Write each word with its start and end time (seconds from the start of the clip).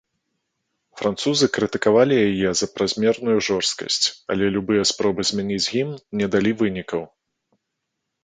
Французы 0.99 1.49
крытыкавалі 1.57 2.15
яе 2.29 2.49
за 2.61 2.67
празмерную 2.77 3.35
жорсткасць, 3.47 4.07
але 4.35 4.45
любыя 4.55 4.83
спробы 4.93 5.21
змяніць 5.33 5.63
гімн 5.77 5.95
не 6.23 6.27
далі 6.37 6.51
вынікаў. 6.63 7.01